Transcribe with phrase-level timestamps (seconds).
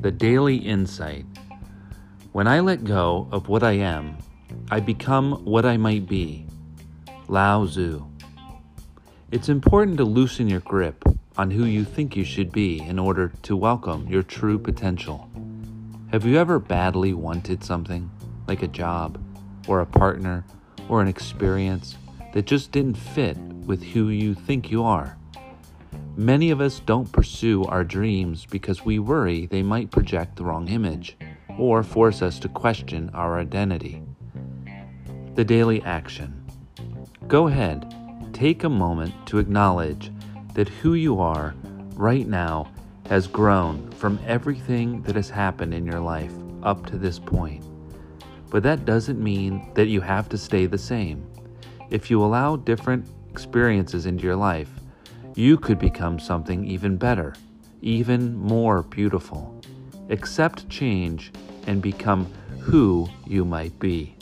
[0.00, 1.26] The Daily Insight
[2.32, 4.16] When I let go of what I am,
[4.70, 6.46] I become what I might be.
[7.28, 8.06] Lao Tzu.
[9.30, 11.04] It's important to loosen your grip
[11.36, 15.28] on who you think you should be in order to welcome your true potential.
[16.10, 18.10] Have you ever badly wanted something,
[18.46, 19.22] like a job,
[19.66, 20.46] or a partner,
[20.88, 21.98] or an experience
[22.32, 25.18] that just didn't fit with who you think you are?
[26.18, 30.66] Many of us don't pursue our dreams because we worry they might project the wrong
[30.66, 31.16] image
[31.56, 34.02] or force us to question our identity.
[35.36, 36.44] The daily action.
[37.28, 37.94] Go ahead,
[38.32, 40.10] take a moment to acknowledge
[40.54, 41.54] that who you are
[41.94, 42.68] right now
[43.08, 46.32] has grown from everything that has happened in your life
[46.64, 47.64] up to this point.
[48.50, 51.24] But that doesn't mean that you have to stay the same.
[51.90, 54.68] If you allow different experiences into your life,
[55.38, 57.32] you could become something even better,
[57.80, 59.62] even more beautiful.
[60.10, 61.30] Accept change
[61.68, 62.26] and become
[62.58, 64.16] who you might be.